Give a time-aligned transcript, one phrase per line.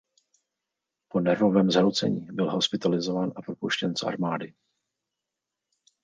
[1.09, 4.53] Po nervovém zhroucení byl hospitalizován a propuštěn z armády.